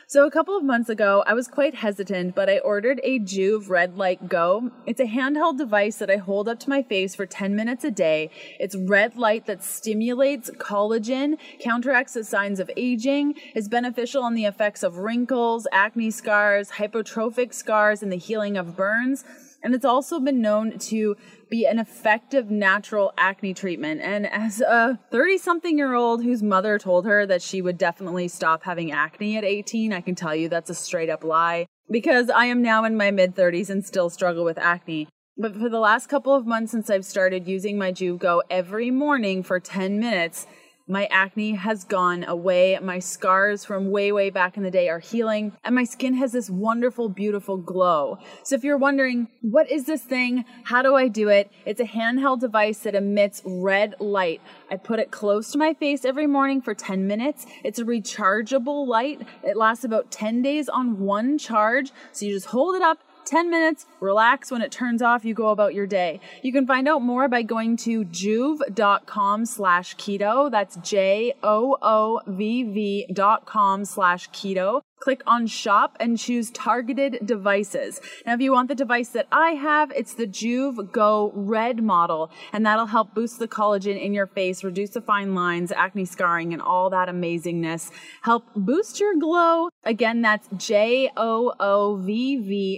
So 0.06 0.27
a 0.27 0.31
couple 0.31 0.55
of 0.55 0.62
months 0.62 0.91
ago, 0.91 1.25
I 1.27 1.33
was 1.33 1.49
quite 1.49 1.77
hesitant, 1.77 2.35
but 2.35 2.50
I 2.50 2.59
ordered 2.59 3.00
a 3.03 3.21
Joovv 3.21 3.71
Red 3.71 3.97
Light 3.97 4.29
Go. 4.29 4.71
It's 4.85 5.00
a 5.00 5.06
handheld 5.06 5.56
device 5.56 5.97
that 5.97 6.11
I 6.11 6.17
hold 6.17 6.47
up 6.47 6.61
to 6.61 6.69
my 6.69 6.83
face 6.83 7.15
for 7.15 7.25
10 7.25 7.56
minutes 7.56 7.85
a 7.85 7.91
day. 7.91 8.29
It's 8.61 8.77
red 8.77 9.17
light 9.17 9.47
that 9.47 9.65
stimulates 9.65 10.50
collagen, 10.59 11.38
counteracts 11.59 12.12
the 12.12 12.23
signs 12.23 12.61
of 12.61 12.71
aging, 12.77 13.37
is 13.55 13.67
beneficial 13.67 14.23
on 14.23 14.35
the 14.35 14.45
effects 14.45 14.83
of 14.83 14.99
wrinkles, 14.99 15.67
acne 15.73 16.11
scars, 16.11 16.73
hypertrophic 16.73 17.55
scars, 17.55 18.03
and 18.03 18.12
the 18.12 18.17
healing 18.17 18.59
of 18.59 18.77
burns. 18.77 19.25
And 19.62 19.75
it's 19.75 19.85
also 19.85 20.19
been 20.19 20.41
known 20.41 20.79
to 20.79 21.17
be 21.49 21.67
an 21.67 21.79
effective 21.79 22.50
natural 22.50 23.12
acne 23.17 23.55
treatment. 23.55 24.00
And 24.00 24.26
as 24.26 24.61
a 24.61 24.99
30 25.11 25.38
something 25.38 25.79
year 25.79 25.94
old 25.94 26.25
whose 26.25 26.43
mother 26.43 26.79
told 26.79 27.06
her 27.06 27.26
that 27.26 27.43
she 27.43 27.62
would 27.62 27.79
definitely 27.79 28.29
stop 28.29 28.64
having 28.64 28.91
acne 28.91 29.37
at 29.37 29.44
18, 29.44 29.93
I 29.93 30.00
can 30.00 30.14
tell 30.14 30.35
you 30.35 30.49
that's 30.49 30.70
a 30.70 30.75
straight 30.75 31.11
up 31.11 31.23
lie 31.23 31.67
because 31.91 32.31
I 32.31 32.47
am 32.47 32.62
now 32.62 32.85
in 32.85 32.97
my 32.97 33.11
mid 33.11 33.37
30s 33.37 33.70
and 33.70 33.85
still 33.85 34.11
struggle 34.11 34.44
with 34.44 34.59
acne. 34.59 35.09
But 35.37 35.56
for 35.56 35.69
the 35.69 35.79
last 35.79 36.09
couple 36.09 36.35
of 36.35 36.47
months 36.47 36.73
since 36.73 36.91
I've 36.91 37.05
started 37.05 37.49
using 37.49 37.79
my 37.79 37.93
Joovv 37.93 38.19
Go 38.19 38.43
every 38.50 38.91
morning 38.91 39.43
for 39.43 39.61
10 39.61 39.99
minutes, 39.99 40.47
my 40.87 41.06
acne 41.06 41.52
has 41.52 41.84
gone 41.84 42.25
away. 42.25 42.79
My 42.82 42.99
scars 42.99 43.64
from 43.64 43.90
way, 43.90 44.12
way 44.12 44.31
back 44.31 44.56
in 44.56 44.62
the 44.62 44.70
day 44.70 44.88
are 44.88 44.99
healing, 44.99 45.52
and 45.64 45.75
my 45.75 45.84
skin 45.84 46.14
has 46.14 46.32
this 46.32 46.50
wonderful, 46.50 47.08
beautiful 47.08 47.56
glow. 47.56 48.19
So, 48.43 48.56
if 48.56 48.64
you're 48.64 48.79
wondering, 48.79 49.29
what 49.40 49.70
is 49.70 49.84
this 49.87 50.02
thing? 50.02 50.44
How 50.64 50.82
do 50.82 50.94
I 50.94 51.08
do 51.08 51.29
it? 51.29 51.50
It's 51.64 51.81
a 51.81 51.84
handheld 51.84 52.40
device 52.40 52.81
that 52.81 52.94
emits 52.94 53.43
red 53.44 53.94
light. 54.00 54.40
I 54.70 54.76
put 54.76 54.99
it 54.99 55.11
close 55.11 55.52
to 55.52 55.58
my 55.58 55.75
face 55.75 56.05
every 56.05 56.26
morning 56.26 56.61
for 56.61 56.75
10 56.75 57.06
minutes. 57.06 57.46
It's 57.64 57.78
a 57.78 57.85
rechargeable 57.85 58.87
light. 58.87 59.23
It 59.43 59.56
lasts 59.56 59.85
about 59.85 60.11
10 60.11 60.43
days 60.43 60.69
on 60.69 61.00
one 61.00 61.38
charge. 61.38 61.93
So, 62.12 62.26
you 62.26 62.35
just 62.35 62.46
hold 62.46 62.75
it 62.75 62.82
up 62.82 62.99
10 63.25 63.51
minutes, 63.51 63.87
relax. 64.01 64.51
When 64.51 64.63
it 64.63 64.73
turns 64.73 65.03
off, 65.03 65.25
you 65.25 65.35
go 65.35 65.49
about 65.49 65.75
your 65.75 65.87
day. 65.87 66.21
You 66.43 66.53
can 66.53 66.67
find 66.67 66.89
out 66.89 67.03
more 67.03 67.29
by 67.29 67.43
going 67.43 67.77
to 67.79 68.05
joovv.com 68.05 69.47
slash 69.47 69.97
keto. 69.97 70.51
That's 70.51 70.77
J 70.77 71.35
O 71.43 71.77
O 71.83 72.21
V 72.27 72.63
V 72.65 73.07
dot 73.13 73.47
com 73.47 73.85
slash 73.85 74.31
keto 74.31 74.83
click 75.02 75.20
on 75.26 75.49
shop 75.49 75.96
and 75.99 76.16
choose 76.16 76.50
targeted 76.52 77.19
devices. 77.25 78.00
Now, 78.25 78.34
if 78.34 78.40
you 78.40 78.52
want 78.52 78.69
the 78.69 78.76
device 78.76 79.08
that 79.08 79.26
I 79.32 79.50
have, 79.50 79.90
it's 79.90 80.14
the 80.14 80.28
Joovv 80.28 80.93
Go 80.93 81.32
Red 81.34 81.82
model, 81.82 82.31
and 82.52 82.64
that'll 82.64 82.87
help 82.87 83.12
boost 83.12 83.40
the 83.40 83.49
collagen 83.49 84.00
in 84.00 84.14
your 84.14 84.28
face, 84.28 84.62
reduce 84.62 84.90
the 84.90 85.00
fine 85.00 85.34
lines, 85.34 85.72
acne 85.72 86.04
scarring, 86.04 86.52
and 86.52 86.62
all 86.62 86.88
that 86.90 87.08
amazingness. 87.08 87.90
Help 88.22 88.44
boost 88.54 89.00
your 89.00 89.16
glow. 89.19 89.69
Again, 89.82 90.22
that's 90.22 90.49
J-O-O-V-V 90.56 91.25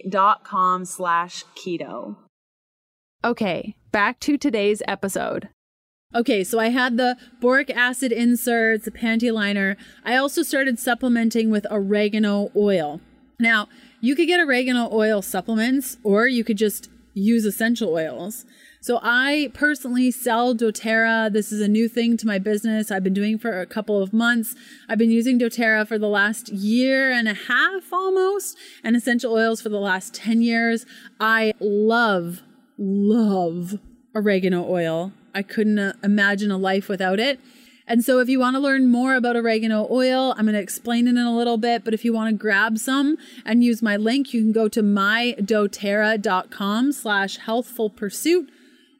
dot 0.09 0.45
com 0.45 0.87
slash 0.87 1.45
keto. 1.55 2.17
Okay, 3.23 3.77
back 3.93 4.19
to 4.21 4.39
today's 4.39 4.83
episode. 4.89 5.51
Okay, 6.15 6.45
so 6.45 6.61
I 6.61 6.69
had 6.69 6.97
the 6.97 7.17
boric 7.41 7.71
acid 7.71 8.13
inserts, 8.13 8.85
the 8.85 8.93
panty 8.93 9.33
liner. 9.33 9.77
I 10.05 10.15
also 10.15 10.45
started 10.45 10.79
supplementing 10.79 11.51
with 11.51 11.67
oregano 11.73 12.53
oil. 12.55 13.01
Now, 13.41 13.69
you 14.01 14.15
could 14.15 14.29
get 14.29 14.39
oregano 14.39 14.89
oil 14.93 15.23
supplements 15.23 15.97
or 16.05 16.29
you 16.29 16.45
could 16.45 16.57
just 16.57 16.89
use 17.15 17.45
essential 17.45 17.93
oils. 17.93 18.45
So 18.81 19.01
I 19.03 19.51
personally 19.55 20.13
sell 20.13 20.55
doTERRA. 20.55 21.33
This 21.33 21.51
is 21.51 21.61
a 21.61 21.69
new 21.69 21.89
thing 21.89 22.17
to 22.19 22.27
my 22.27 22.39
business. 22.39 22.93
I've 22.93 23.03
been 23.03 23.15
doing 23.15 23.37
for 23.37 23.61
a 23.61 23.67
couple 23.67 24.01
of 24.01 24.13
months. 24.13 24.55
I've 24.89 24.99
been 24.99 25.11
using 25.11 25.39
doTERRA 25.39 25.89
for 25.89 25.99
the 25.99 26.09
last 26.09 26.49
year 26.51 27.11
and 27.11 27.27
a 27.27 27.35
half 27.35 27.93
almost 27.93 28.57
and 28.85 28.95
essential 28.95 29.33
oils 29.33 29.61
for 29.61 29.69
the 29.69 29.81
last 29.81 30.15
10 30.15 30.43
years. 30.43 30.87
I 31.19 31.55
love 31.59 32.43
love 32.79 33.81
oregano 34.15 34.69
oil. 34.69 35.13
I 35.35 35.43
couldn't 35.43 35.79
uh, 35.79 35.93
imagine 36.03 36.51
a 36.51 36.57
life 36.57 36.89
without 36.89 37.19
it. 37.19 37.39
And 37.87 38.03
so 38.03 38.19
if 38.19 38.31
you 38.31 38.41
want 38.41 38.57
to 38.57 38.61
learn 38.61 38.91
more 38.91 39.15
about 39.15 39.37
oregano 39.37 39.87
oil, 39.91 40.35
I'm 40.39 40.47
going 40.47 40.55
to 40.55 40.61
explain 40.61 41.07
it 41.07 41.11
in 41.11 41.19
a 41.19 41.37
little 41.37 41.59
bit, 41.59 41.85
but 41.85 41.93
if 41.93 42.03
you 42.05 42.15
want 42.15 42.31
to 42.31 42.39
grab 42.39 42.79
some 42.79 43.19
and 43.45 43.63
use 43.63 43.83
my 43.83 43.97
link, 43.97 44.33
you 44.33 44.41
can 44.41 44.53
go 44.53 44.69
to 44.69 44.83
mydoterra.com 44.83 46.93
slash 46.93 47.37
healthful 47.37 47.91
pursuit. 47.91 48.49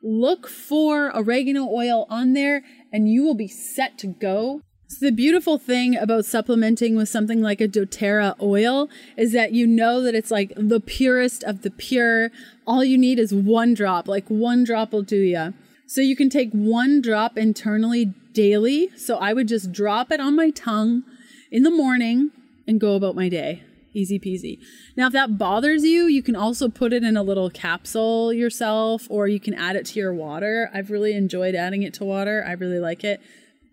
Look 0.03 0.47
for 0.47 1.17
oregano 1.17 1.67
oil 1.67 2.07
on 2.11 2.35
there 2.35 2.63
and 2.93 3.09
you 3.09 3.23
will 3.23 3.35
be 3.35 3.49
set 3.49 3.97
to 3.99 4.09
go. 4.09 4.61
So 4.87 5.07
the 5.07 5.13
beautiful 5.13 5.57
thing 5.57 5.97
about 5.97 6.27
supplementing 6.27 6.95
with 6.95 7.09
something 7.09 7.41
like 7.41 7.63
a 7.63 7.69
doTERRA 7.69 8.39
oil 8.41 8.91
is 9.17 9.33
that 9.33 9.53
you 9.53 9.67
know 9.67 10.03
that 10.03 10.15
it's 10.15 10.31
like 10.31 10.53
the 10.57 10.79
purest 10.79 11.43
of 11.45 11.63
the 11.63 11.71
pure. 11.71 12.31
All 12.67 12.85
you 12.85 12.99
need 12.99 13.19
is 13.19 13.33
one 13.33 13.73
drop, 13.73 14.07
like 14.07 14.29
one 14.29 14.63
drop 14.63 14.93
will 14.93 15.03
do 15.03 15.17
you. 15.17 15.55
So 15.87 16.01
you 16.01 16.17
can 16.17 16.31
take 16.31 16.51
one 16.53 17.01
drop 17.01 17.37
internally 17.37 18.13
daily. 18.33 18.91
So 18.97 19.17
I 19.17 19.33
would 19.33 19.49
just 19.49 19.73
drop 19.73 20.11
it 20.11 20.21
on 20.21 20.37
my 20.37 20.51
tongue 20.51 21.05
in 21.51 21.63
the 21.63 21.71
morning 21.71 22.31
and 22.67 22.81
go 22.81 22.95
about 22.95 23.15
my 23.15 23.29
day. 23.29 23.63
Easy 23.93 24.19
peasy. 24.19 24.59
Now, 24.97 25.07
if 25.07 25.13
that 25.13 25.39
bothers 25.39 25.85
you, 25.85 26.07
you 26.07 26.23
can 26.23 26.35
also 26.35 26.69
put 26.69 26.93
it 26.93 27.05
in 27.05 27.17
a 27.17 27.23
little 27.23 27.49
capsule 27.49 28.33
yourself 28.33 29.07
or 29.09 29.29
you 29.29 29.39
can 29.39 29.55
add 29.55 29.77
it 29.77 29.87
to 29.87 30.01
your 30.01 30.13
water. 30.13 30.69
I've 30.75 30.91
really 30.91 31.13
enjoyed 31.13 31.55
adding 31.55 31.85
it 31.85 31.95
to 31.95 32.05
water. 32.05 32.45
I 32.47 32.53
really 32.53 32.81
like 32.81 33.05
it. 33.05 33.21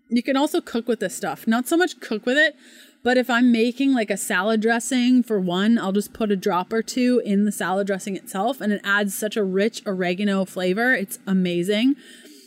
You 0.08 0.22
can 0.22 0.36
also 0.36 0.60
cook 0.60 0.86
with 0.86 1.00
this 1.00 1.16
stuff. 1.16 1.48
Not 1.48 1.66
so 1.66 1.76
much 1.76 1.98
cook 1.98 2.24
with 2.24 2.38
it, 2.38 2.54
but 3.02 3.16
if 3.16 3.28
I'm 3.28 3.50
making 3.50 3.92
like 3.92 4.10
a 4.10 4.16
salad 4.16 4.60
dressing 4.60 5.22
for 5.22 5.40
one, 5.40 5.78
I'll 5.78 5.92
just 5.92 6.12
put 6.12 6.30
a 6.30 6.36
drop 6.36 6.72
or 6.72 6.82
two 6.82 7.20
in 7.24 7.44
the 7.44 7.52
salad 7.52 7.86
dressing 7.86 8.16
itself 8.16 8.60
and 8.60 8.72
it 8.72 8.80
adds 8.84 9.14
such 9.14 9.36
a 9.36 9.44
rich 9.44 9.82
oregano 9.86 10.44
flavor. 10.44 10.94
It's 10.94 11.18
amazing. 11.26 11.96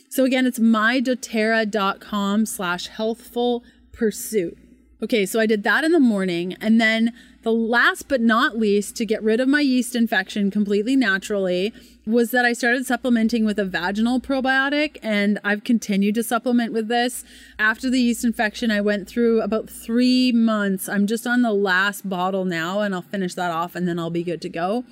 So 0.08 0.24
again, 0.24 0.46
it's 0.46 0.58
mydoterra.com 0.58 2.46
slash 2.46 2.88
healthful 2.88 3.64
pursuit. 3.92 4.56
Okay, 5.02 5.26
so 5.26 5.38
I 5.38 5.46
did 5.46 5.62
that 5.64 5.84
in 5.84 5.92
the 5.92 6.00
morning. 6.00 6.54
And 6.60 6.80
then 6.80 7.12
the 7.46 7.52
last 7.52 8.08
but 8.08 8.20
not 8.20 8.58
least, 8.58 8.96
to 8.96 9.06
get 9.06 9.22
rid 9.22 9.38
of 9.38 9.46
my 9.46 9.60
yeast 9.60 9.94
infection 9.94 10.50
completely 10.50 10.96
naturally, 10.96 11.72
was 12.04 12.32
that 12.32 12.44
I 12.44 12.52
started 12.52 12.86
supplementing 12.86 13.44
with 13.44 13.56
a 13.60 13.64
vaginal 13.64 14.20
probiotic. 14.20 14.96
And 15.00 15.38
I've 15.44 15.62
continued 15.62 16.16
to 16.16 16.24
supplement 16.24 16.72
with 16.72 16.88
this. 16.88 17.22
After 17.56 17.88
the 17.88 18.00
yeast 18.00 18.24
infection, 18.24 18.72
I 18.72 18.80
went 18.80 19.06
through 19.06 19.42
about 19.42 19.70
three 19.70 20.32
months. 20.32 20.88
I'm 20.88 21.06
just 21.06 21.24
on 21.24 21.42
the 21.42 21.52
last 21.52 22.08
bottle 22.08 22.44
now, 22.44 22.80
and 22.80 22.92
I'll 22.92 23.02
finish 23.02 23.34
that 23.34 23.52
off 23.52 23.76
and 23.76 23.86
then 23.86 24.00
I'll 24.00 24.10
be 24.10 24.24
good 24.24 24.42
to 24.42 24.48
go. 24.48 24.84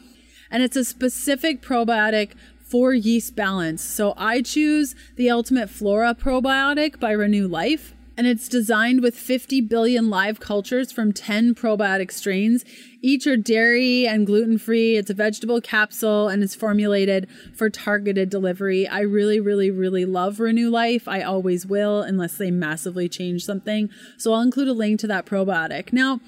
And 0.49 0.63
it's 0.63 0.77
a 0.77 0.85
specific 0.85 1.61
probiotic 1.61 2.35
for 2.61 2.95
yeast 2.95 3.35
balance. 3.35 3.83
So 3.83 4.15
I 4.17 4.43
choose 4.43 4.95
the 5.17 5.29
Ultimate 5.29 5.71
Flora 5.71 6.15
probiotic 6.15 7.01
by 7.01 7.11
Renew 7.11 7.49
Life 7.49 7.95
and 8.17 8.27
it's 8.27 8.49
designed 8.49 9.03
with 9.03 9.17
50 9.17 9.61
billion 9.63 10.09
live 10.09 10.41
cultures 10.41 10.93
from 10.93 11.13
10 11.13 11.55
probiotic 11.55 12.13
strains. 12.13 12.65
Each 13.03 13.27
are 13.27 13.37
dairy 13.37 14.07
and 14.07 14.27
gluten 14.27 14.59
free. 14.59 14.97
It's 14.97 15.11
a 15.11 15.15
vegetable 15.15 15.61
capsule 15.61 16.29
and 16.29 16.43
is 16.43 16.55
formulated 16.55 17.29
for 17.55 17.69
targeted 17.69 18.31
delivery. 18.31 18.87
I 18.87 19.01
really, 19.01 19.41
really, 19.41 19.71
really 19.71 20.05
love 20.05 20.41
Renew 20.41 20.71
Life. 20.71 21.09
I 21.09 21.23
always 21.23 21.67
will, 21.67 22.03
unless 22.03 22.37
they 22.39 22.51
massively 22.51 23.09
change 23.09 23.45
something. 23.45 23.91
So 24.17 24.33
I'll 24.33 24.41
include 24.41 24.69
a 24.69 24.73
link 24.73 25.01
to 25.01 25.07
that 25.09 25.27
probiotic. 25.27 25.93
Now, 25.93 26.21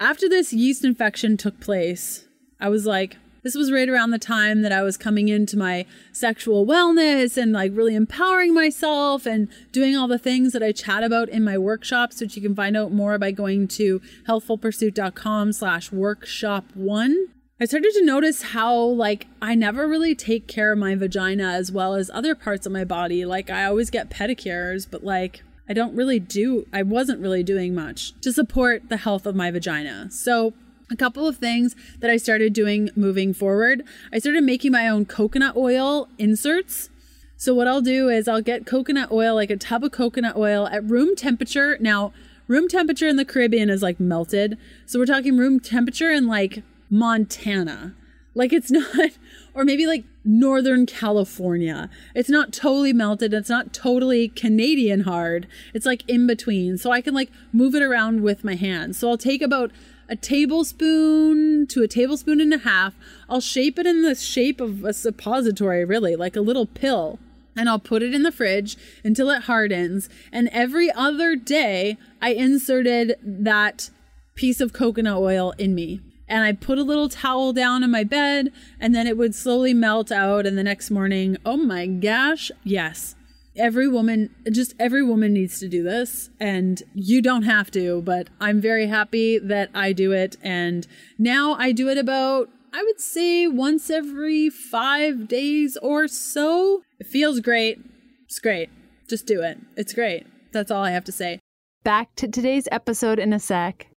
after 0.00 0.28
this 0.28 0.52
yeast 0.52 0.84
infection 0.84 1.36
took 1.36 1.60
place, 1.60 2.26
I 2.58 2.68
was 2.68 2.86
like, 2.86 3.16
this 3.44 3.54
was 3.54 3.70
right 3.70 3.88
around 3.88 4.10
the 4.10 4.18
time 4.18 4.62
that 4.62 4.72
I 4.72 4.82
was 4.82 4.96
coming 4.96 5.28
into 5.28 5.56
my 5.56 5.86
sexual 6.12 6.66
wellness 6.66 7.36
and 7.36 7.52
like 7.52 7.72
really 7.74 7.94
empowering 7.94 8.54
myself 8.54 9.26
and 9.26 9.48
doing 9.70 9.94
all 9.96 10.08
the 10.08 10.18
things 10.18 10.52
that 10.54 10.62
I 10.62 10.72
chat 10.72 11.04
about 11.04 11.28
in 11.28 11.44
my 11.44 11.58
workshops, 11.58 12.20
which 12.20 12.34
you 12.34 12.42
can 12.42 12.56
find 12.56 12.76
out 12.76 12.90
more 12.90 13.18
by 13.18 13.30
going 13.30 13.68
to 13.68 14.00
healthfulpursuit.com 14.26 15.52
slash 15.52 15.92
workshop 15.92 16.64
one. 16.74 17.28
I 17.60 17.66
started 17.66 17.92
to 17.92 18.04
notice 18.04 18.42
how 18.42 18.74
like 18.74 19.26
I 19.40 19.54
never 19.54 19.86
really 19.86 20.14
take 20.14 20.48
care 20.48 20.72
of 20.72 20.78
my 20.78 20.94
vagina 20.96 21.52
as 21.52 21.70
well 21.70 21.94
as 21.94 22.10
other 22.10 22.34
parts 22.34 22.66
of 22.66 22.72
my 22.72 22.84
body. 22.84 23.24
Like 23.24 23.50
I 23.50 23.66
always 23.66 23.90
get 23.90 24.10
pedicures, 24.10 24.88
but 24.90 25.04
like 25.04 25.42
I 25.68 25.74
don't 25.74 25.94
really 25.94 26.18
do 26.18 26.66
I 26.72 26.82
wasn't 26.82 27.20
really 27.20 27.42
doing 27.42 27.74
much 27.74 28.18
to 28.22 28.32
support 28.32 28.88
the 28.88 28.96
health 28.96 29.26
of 29.26 29.36
my 29.36 29.50
vagina. 29.50 30.10
So 30.10 30.54
a 30.90 30.96
couple 30.96 31.26
of 31.26 31.38
things 31.38 31.74
that 32.00 32.10
I 32.10 32.16
started 32.16 32.52
doing 32.52 32.90
moving 32.94 33.32
forward. 33.32 33.82
I 34.12 34.18
started 34.18 34.44
making 34.44 34.72
my 34.72 34.88
own 34.88 35.06
coconut 35.06 35.56
oil 35.56 36.08
inserts. 36.18 36.90
So, 37.36 37.54
what 37.54 37.66
I'll 37.66 37.82
do 37.82 38.08
is 38.08 38.28
I'll 38.28 38.40
get 38.40 38.66
coconut 38.66 39.10
oil, 39.10 39.34
like 39.34 39.50
a 39.50 39.56
tub 39.56 39.84
of 39.84 39.92
coconut 39.92 40.36
oil 40.36 40.68
at 40.68 40.84
room 40.84 41.16
temperature. 41.16 41.76
Now, 41.80 42.12
room 42.46 42.68
temperature 42.68 43.08
in 43.08 43.16
the 43.16 43.24
Caribbean 43.24 43.70
is 43.70 43.82
like 43.82 43.98
melted. 43.98 44.56
So, 44.86 44.98
we're 44.98 45.06
talking 45.06 45.36
room 45.36 45.58
temperature 45.58 46.10
in 46.10 46.26
like 46.26 46.62
Montana. 46.90 47.94
Like, 48.34 48.52
it's 48.52 48.70
not, 48.70 49.10
or 49.52 49.64
maybe 49.64 49.86
like 49.86 50.04
Northern 50.24 50.86
California. 50.86 51.90
It's 52.14 52.30
not 52.30 52.52
totally 52.52 52.92
melted. 52.92 53.34
It's 53.34 53.50
not 53.50 53.72
totally 53.72 54.28
Canadian 54.28 55.00
hard. 55.00 55.46
It's 55.72 55.86
like 55.86 56.08
in 56.08 56.26
between. 56.26 56.78
So, 56.78 56.92
I 56.92 57.00
can 57.00 57.14
like 57.14 57.30
move 57.52 57.74
it 57.74 57.82
around 57.82 58.22
with 58.22 58.44
my 58.44 58.54
hands. 58.54 58.98
So, 58.98 59.10
I'll 59.10 59.18
take 59.18 59.42
about 59.42 59.72
a 60.08 60.16
tablespoon 60.16 61.66
to 61.68 61.82
a 61.82 61.88
tablespoon 61.88 62.40
and 62.40 62.52
a 62.52 62.58
half. 62.58 62.94
I'll 63.28 63.40
shape 63.40 63.78
it 63.78 63.86
in 63.86 64.02
the 64.02 64.14
shape 64.14 64.60
of 64.60 64.84
a 64.84 64.92
suppository, 64.92 65.84
really, 65.84 66.16
like 66.16 66.36
a 66.36 66.40
little 66.40 66.66
pill. 66.66 67.18
And 67.56 67.68
I'll 67.68 67.78
put 67.78 68.02
it 68.02 68.12
in 68.12 68.24
the 68.24 68.32
fridge 68.32 68.76
until 69.04 69.30
it 69.30 69.42
hardens. 69.42 70.08
And 70.32 70.48
every 70.48 70.90
other 70.90 71.36
day, 71.36 71.96
I 72.20 72.30
inserted 72.30 73.16
that 73.22 73.90
piece 74.34 74.60
of 74.60 74.72
coconut 74.72 75.18
oil 75.18 75.54
in 75.58 75.74
me. 75.74 76.00
And 76.26 76.42
I 76.42 76.52
put 76.52 76.78
a 76.78 76.82
little 76.82 77.08
towel 77.08 77.52
down 77.52 77.82
in 77.84 77.90
my 77.90 78.02
bed, 78.02 78.50
and 78.80 78.94
then 78.94 79.06
it 79.06 79.16
would 79.16 79.34
slowly 79.34 79.74
melt 79.74 80.10
out. 80.10 80.46
And 80.46 80.56
the 80.56 80.64
next 80.64 80.90
morning, 80.90 81.36
oh 81.44 81.58
my 81.58 81.86
gosh, 81.86 82.50
yes, 82.64 83.14
every 83.56 83.88
woman 83.88 84.34
just 84.50 84.74
every 84.78 85.02
woman 85.02 85.32
needs 85.32 85.60
to 85.60 85.68
do 85.68 85.82
this 85.82 86.30
and 86.40 86.82
you 86.94 87.22
don't 87.22 87.44
have 87.44 87.70
to 87.70 88.02
but 88.02 88.28
i'm 88.40 88.60
very 88.60 88.86
happy 88.86 89.38
that 89.38 89.70
i 89.74 89.92
do 89.92 90.12
it 90.12 90.36
and 90.42 90.86
now 91.18 91.54
i 91.54 91.70
do 91.70 91.88
it 91.88 91.96
about 91.96 92.48
i 92.72 92.82
would 92.82 93.00
say 93.00 93.46
once 93.46 93.88
every 93.90 94.50
five 94.50 95.28
days 95.28 95.76
or 95.82 96.08
so. 96.08 96.82
It 96.98 97.06
feels 97.06 97.40
great. 97.40 97.78
It's 98.24 98.38
great. 98.38 98.70
Just 99.08 99.26
do 99.26 99.42
it. 99.42 99.58
It's 99.76 99.92
great. 99.92 100.26
That's 100.52 100.70
all 100.70 100.82
i 100.82 100.90
have 100.90 101.04
to 101.04 101.12
say. 101.12 101.40
Back 101.84 102.14
to 102.16 102.28
today's 102.28 102.66
episode 102.72 103.18
in 103.18 103.32
a 103.32 103.38
sec 103.38 103.93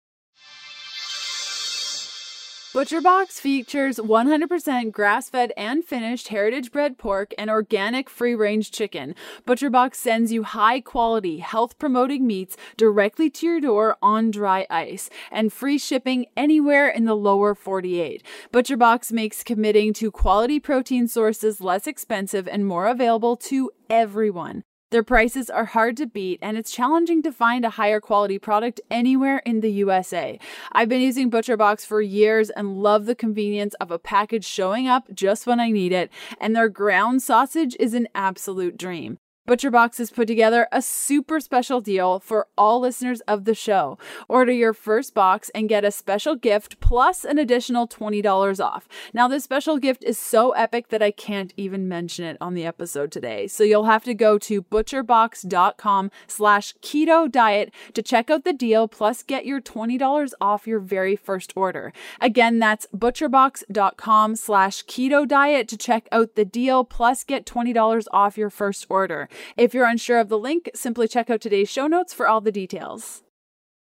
ButcherBox 2.76 3.40
features 3.40 3.96
100% 3.96 4.92
grass 4.92 5.30
fed 5.30 5.50
and 5.56 5.82
finished 5.82 6.28
heritage 6.28 6.70
bred 6.70 6.98
pork 6.98 7.32
and 7.38 7.48
organic 7.48 8.10
free 8.10 8.34
range 8.34 8.70
chicken. 8.70 9.14
ButcherBox 9.46 9.94
sends 9.94 10.30
you 10.30 10.42
high 10.42 10.80
quality, 10.82 11.38
health 11.38 11.78
promoting 11.78 12.26
meats 12.26 12.54
directly 12.76 13.30
to 13.30 13.46
your 13.46 13.60
door 13.62 13.96
on 14.02 14.30
dry 14.30 14.66
ice 14.68 15.08
and 15.30 15.54
free 15.54 15.78
shipping 15.78 16.26
anywhere 16.36 16.86
in 16.86 17.06
the 17.06 17.16
lower 17.16 17.54
48. 17.54 18.22
ButcherBox 18.52 19.10
makes 19.10 19.42
committing 19.42 19.94
to 19.94 20.10
quality 20.10 20.60
protein 20.60 21.08
sources 21.08 21.62
less 21.62 21.86
expensive 21.86 22.46
and 22.46 22.66
more 22.66 22.88
available 22.88 23.36
to 23.36 23.70
everyone. 23.88 24.64
Their 24.96 25.02
prices 25.02 25.50
are 25.50 25.66
hard 25.66 25.98
to 25.98 26.06
beat, 26.06 26.38
and 26.40 26.56
it's 26.56 26.70
challenging 26.70 27.22
to 27.24 27.30
find 27.30 27.66
a 27.66 27.76
higher 27.76 28.00
quality 28.00 28.38
product 28.38 28.80
anywhere 28.90 29.42
in 29.44 29.60
the 29.60 29.70
USA. 29.72 30.40
I've 30.72 30.88
been 30.88 31.02
using 31.02 31.30
ButcherBox 31.30 31.84
for 31.84 32.00
years 32.00 32.48
and 32.48 32.82
love 32.82 33.04
the 33.04 33.14
convenience 33.14 33.74
of 33.74 33.90
a 33.90 33.98
package 33.98 34.46
showing 34.46 34.88
up 34.88 35.12
just 35.12 35.46
when 35.46 35.60
I 35.60 35.70
need 35.70 35.92
it, 35.92 36.10
and 36.40 36.56
their 36.56 36.70
ground 36.70 37.20
sausage 37.20 37.76
is 37.78 37.92
an 37.92 38.08
absolute 38.14 38.78
dream. 38.78 39.18
ButcherBox 39.46 39.98
has 39.98 40.10
put 40.10 40.26
together 40.26 40.66
a 40.72 40.82
super 40.82 41.38
special 41.38 41.80
deal 41.80 42.18
for 42.18 42.48
all 42.58 42.80
listeners 42.80 43.20
of 43.22 43.44
the 43.44 43.54
show. 43.54 43.96
Order 44.28 44.50
your 44.50 44.72
first 44.72 45.14
box 45.14 45.50
and 45.54 45.68
get 45.68 45.84
a 45.84 45.92
special 45.92 46.34
gift 46.34 46.80
plus 46.80 47.24
an 47.24 47.38
additional 47.38 47.86
$20 47.86 48.64
off. 48.64 48.88
Now, 49.14 49.28
this 49.28 49.44
special 49.44 49.78
gift 49.78 50.02
is 50.02 50.18
so 50.18 50.50
epic 50.52 50.88
that 50.88 51.00
I 51.02 51.12
can't 51.12 51.52
even 51.56 51.86
mention 51.86 52.24
it 52.24 52.36
on 52.40 52.54
the 52.54 52.66
episode 52.66 53.12
today. 53.12 53.46
So 53.46 53.62
you'll 53.62 53.84
have 53.84 54.02
to 54.04 54.14
go 54.14 54.36
to 54.38 54.62
butcherbox.com 54.62 56.10
slash 56.26 56.74
keto 56.82 57.30
diet 57.30 57.72
to 57.94 58.02
check 58.02 58.30
out 58.30 58.42
the 58.44 58.52
deal 58.52 58.88
plus 58.88 59.22
get 59.22 59.46
your 59.46 59.60
$20 59.60 60.32
off 60.40 60.66
your 60.66 60.80
very 60.80 61.14
first 61.14 61.52
order. 61.54 61.92
Again, 62.20 62.58
that's 62.58 62.86
butcherbox.com 62.94 64.34
slash 64.34 64.84
keto 64.86 65.26
diet 65.26 65.68
to 65.68 65.76
check 65.76 66.08
out 66.10 66.34
the 66.34 66.44
deal 66.44 66.82
plus 66.82 67.22
get 67.22 67.46
$20 67.46 68.06
off 68.10 68.36
your 68.36 68.50
first 68.50 68.86
order. 68.88 69.28
If 69.56 69.74
you're 69.74 69.86
unsure 69.86 70.18
of 70.18 70.28
the 70.28 70.38
link, 70.38 70.70
simply 70.74 71.08
check 71.08 71.30
out 71.30 71.40
today's 71.40 71.70
show 71.70 71.86
notes 71.86 72.12
for 72.12 72.28
all 72.28 72.40
the 72.40 72.52
details. 72.52 73.22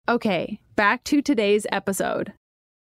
Okay, 0.08 0.60
back 0.74 1.04
to 1.04 1.22
today's 1.22 1.66
episode. 1.70 2.32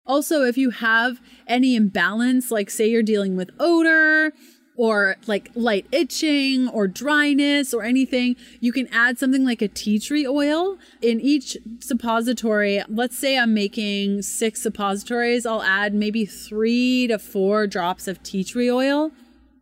Also, 0.05 0.43
if 0.43 0.57
you 0.57 0.71
have 0.71 1.21
any 1.47 1.75
imbalance, 1.75 2.51
like 2.51 2.69
say 2.69 2.89
you're 2.89 3.03
dealing 3.03 3.35
with 3.35 3.51
odor 3.59 4.31
or 4.77 5.17
like 5.27 5.49
light 5.53 5.85
itching 5.91 6.67
or 6.69 6.87
dryness 6.87 7.73
or 7.73 7.83
anything, 7.83 8.35
you 8.59 8.71
can 8.71 8.87
add 8.91 9.19
something 9.19 9.45
like 9.45 9.61
a 9.61 9.67
tea 9.67 9.99
tree 9.99 10.25
oil 10.25 10.77
in 11.01 11.19
each 11.19 11.57
suppository. 11.79 12.81
Let's 12.87 13.17
say 13.17 13.37
I'm 13.37 13.53
making 13.53 14.23
six 14.23 14.61
suppositories, 14.61 15.45
I'll 15.45 15.61
add 15.61 15.93
maybe 15.93 16.25
three 16.25 17.07
to 17.07 17.19
four 17.19 17.67
drops 17.67 18.07
of 18.07 18.23
tea 18.23 18.43
tree 18.43 18.71
oil 18.71 19.11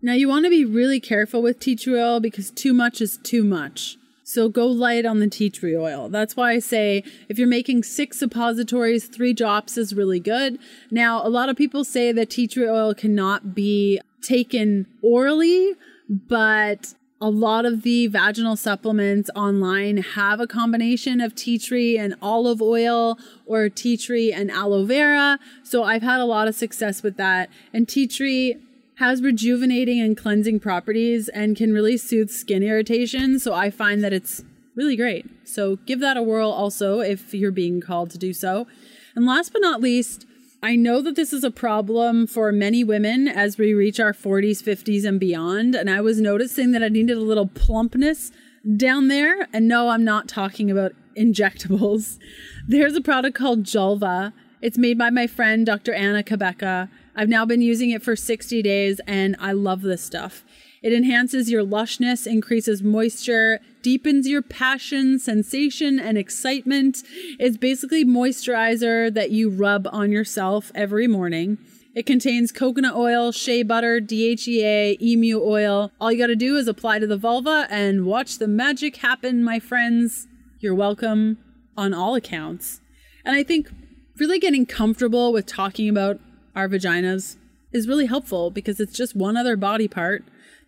now 0.02 0.14
you 0.14 0.28
want 0.28 0.46
to 0.46 0.50
be 0.50 0.66
really 0.66 1.00
careful 1.00 1.42
with 1.42 1.60
tea 1.60 1.76
tree 1.76 2.00
oil 2.00 2.20
because 2.20 2.52
too 2.52 2.74
much 2.74 3.02
is 3.02 3.18
too 3.18 3.44
much. 3.44 3.98
So 4.24 4.48
go 4.48 4.68
light 4.68 5.08
on 5.08 5.20
the 5.20 5.28
tea 5.28 5.50
tree 5.50 5.76
oil. 5.76 6.08
That's 6.08 6.36
why 6.36 6.52
I 6.52 6.60
say 6.60 7.04
if 7.30 7.40
you're 7.40 7.48
making 7.48 7.82
six 7.82 8.20
suppositories, 8.20 9.08
three 9.08 9.34
drops 9.34 9.76
is 9.76 9.96
really 9.96 10.20
good. 10.20 10.60
Now, 10.92 11.26
a 11.26 11.30
lot 11.30 11.50
of 11.50 11.58
people 11.58 11.84
say 11.84 12.12
that 12.12 12.30
tea 12.30 12.48
tree 12.48 12.70
oil 12.70 12.94
cannot 12.94 13.56
be 13.56 14.00
taken 14.22 14.86
orally, 15.02 15.74
but 16.08 16.94
a 17.20 17.30
lot 17.30 17.66
of 17.66 17.82
the 17.82 18.06
vaginal 18.08 18.56
supplements 18.56 19.30
online 19.36 19.98
have 19.98 20.40
a 20.40 20.48
combination 20.48 21.20
of 21.22 21.34
tea 21.36 21.58
tree 21.58 21.98
and 21.98 22.16
olive 22.22 22.62
oil 22.62 23.18
or 23.46 23.68
tea 23.68 23.98
tree 23.98 24.32
and 24.32 24.52
aloe 24.52 24.86
vera. 24.86 25.40
So 25.64 25.84
I've 25.84 26.04
had 26.04 26.20
a 26.20 26.26
lot 26.26 26.48
of 26.48 26.56
success 26.56 27.04
with 27.04 27.18
that. 27.18 27.50
And 27.74 27.90
tea 27.90 28.08
tree 28.08 28.58
has 29.00 29.22
rejuvenating 29.22 30.02
and 30.02 30.18
cleansing 30.18 30.60
properties 30.60 31.30
and 31.30 31.56
can 31.56 31.72
really 31.72 31.96
soothe 31.96 32.30
skin 32.30 32.62
irritation. 32.62 33.40
So 33.40 33.54
I 33.54 33.70
find 33.70 34.04
that 34.04 34.12
it's 34.12 34.44
really 34.76 34.98
great. 34.98 35.26
So 35.48 35.78
give 35.86 36.02
that 36.02 36.18
a 36.18 36.22
whirl 36.22 36.50
also 36.52 37.00
if 37.00 37.34
you're 37.34 37.52
being 37.52 37.80
called 37.80 38.12
to 38.12 38.18
do 38.18 38.34
so. 38.34 38.68
And 39.16 39.26
last 39.26 39.54
but 39.54 39.62
not 39.62 39.80
least, 39.80 40.26
I 40.62 40.76
know 40.76 41.02
that 41.02 41.16
this 41.16 41.32
is 41.32 41.46
a 41.46 41.52
problem 41.52 42.28
for 42.28 42.52
many 42.52 42.84
women 42.84 43.30
as 43.30 43.58
we 43.58 43.74
reach 43.74 44.02
our 44.02 44.12
40s, 44.12 44.62
50s, 44.62 45.06
and 45.06 45.18
beyond. 45.18 45.76
And 45.76 45.90
I 45.90 46.02
was 46.02 46.20
noticing 46.20 46.72
that 46.72 46.84
I 46.84 46.90
needed 46.90 47.18
a 47.18 47.22
little 47.22 47.48
plumpness 47.48 48.34
down 48.76 49.08
there. 49.08 49.48
And 49.54 49.66
no, 49.66 49.88
I'm 49.88 50.04
not 50.04 50.28
talking 50.28 50.70
about 50.70 50.92
injectables. 51.16 52.20
There's 52.68 52.98
a 52.98 53.02
product 53.02 53.38
called 53.38 53.64
Julva. 53.64 54.34
It's 54.62 54.78
made 54.78 54.98
by 54.98 55.10
my 55.10 55.26
friend 55.26 55.66
Dr. 55.66 55.94
Anna 55.94 56.22
Cabeca. 56.22 56.90
I've 57.20 57.28
now 57.28 57.46
been 57.46 57.62
using 57.62 57.90
it 57.90 58.02
for 58.02 58.16
60 58.16 58.62
days 58.62 59.02
and 59.06 59.36
I 59.42 59.52
love 59.52 59.82
this 59.82 60.02
stuff. 60.02 60.46
It 60.82 60.94
enhances 60.94 61.52
your 61.52 61.66
lushness, 61.66 62.26
increases 62.26 62.82
moisture, 62.82 63.60
deepens 63.82 64.26
your 64.26 64.42
passion, 64.42 65.20
sensation, 65.20 66.00
and 66.00 66.18
excitement. 66.18 67.04
It's 67.38 67.58
basically 67.58 68.06
moisturizer 68.06 69.14
that 69.14 69.32
you 69.32 69.50
rub 69.50 69.86
on 69.92 70.14
yourself 70.14 70.72
every 70.74 71.08
morning. 71.08 71.58
It 71.94 72.06
contains 72.06 72.54
coconut 72.54 72.96
oil, 72.96 73.34
shea 73.34 73.64
butter, 73.64 74.00
DHEA, 74.00 75.02
emu 75.02 75.42
oil. 75.44 75.92
All 76.00 76.14
you 76.14 76.18
got 76.18 76.28
to 76.28 76.38
do 76.38 76.56
is 76.56 76.70
apply 76.70 77.00
to 77.00 77.08
the 77.08 77.18
vulva 77.18 77.68
and 77.70 78.06
watch 78.06 78.38
the 78.38 78.48
magic 78.48 78.96
happen, 78.96 79.44
my 79.44 79.60
friends. 79.60 80.30
You're 80.62 80.74
welcome 80.74 81.38
on 81.76 81.94
all 81.94 82.16
accounts. 82.16 82.80
And 83.26 83.36
I 83.36 83.44
think 83.44 83.70
really 84.16 84.40
getting 84.40 84.66
comfortable 84.66 85.34
with 85.34 85.46
talking 85.46 85.90
about 85.90 86.22
our 86.56 86.68
vaginas 86.68 87.38
is 87.72 87.88
really 87.88 88.08
helpful 88.08 88.50
because 88.50 88.80
it's 88.80 88.94
just 88.94 89.16
one 89.16 89.38
other 89.38 89.56
body 89.56 89.88
part 89.88 90.24